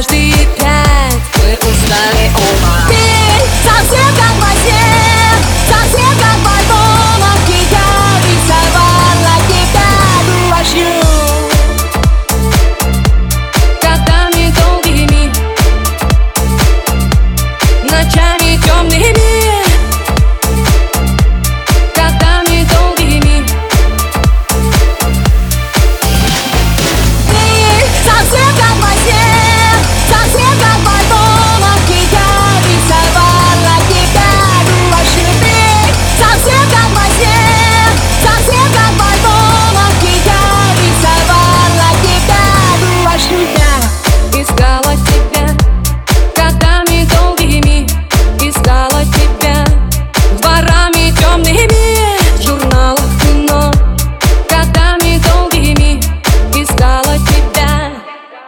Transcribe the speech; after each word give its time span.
каждые 0.00 0.32
пять 0.56 1.20
Мы 1.36 1.52
устали 1.56 2.30
ума 2.34 2.89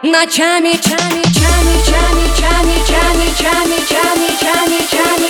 Ночами, 0.05 0.73
чами, 0.81 1.23
чами, 1.31 1.73
чами, 1.85 2.25
чами, 2.35 2.75
чами, 2.85 3.25
чами, 3.37 3.77
чами, 3.87 4.27
чами, 4.41 4.87
чами. 4.91 5.22